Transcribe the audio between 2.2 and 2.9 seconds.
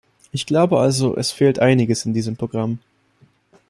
Programm.